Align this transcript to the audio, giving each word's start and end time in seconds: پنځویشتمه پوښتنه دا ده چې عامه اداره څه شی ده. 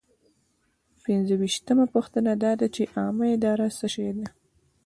پنځویشتمه 1.03 1.85
پوښتنه 1.93 2.31
دا 2.43 2.51
ده 2.59 2.67
چې 2.75 2.83
عامه 2.97 3.27
اداره 3.35 3.67
څه 3.77 3.87
شی 3.93 4.09
ده. 4.17 4.27